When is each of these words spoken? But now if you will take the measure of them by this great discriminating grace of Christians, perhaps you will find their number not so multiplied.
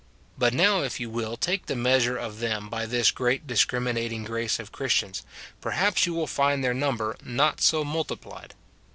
But 0.35 0.51
now 0.51 0.81
if 0.81 0.99
you 0.99 1.11
will 1.11 1.37
take 1.37 1.67
the 1.67 1.75
measure 1.75 2.17
of 2.17 2.39
them 2.39 2.69
by 2.69 2.87
this 2.87 3.11
great 3.11 3.45
discriminating 3.45 4.23
grace 4.23 4.57
of 4.59 4.71
Christians, 4.71 5.21
perhaps 5.61 6.07
you 6.07 6.15
will 6.15 6.25
find 6.25 6.63
their 6.63 6.73
number 6.73 7.15
not 7.23 7.61
so 7.61 7.83
multiplied. 7.85 8.55